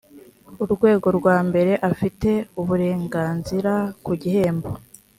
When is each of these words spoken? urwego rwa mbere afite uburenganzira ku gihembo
urwego 0.63 1.07
rwa 1.17 1.37
mbere 1.47 1.73
afite 1.89 2.29
uburenganzira 2.61 3.73
ku 4.03 4.11
gihembo 4.21 4.69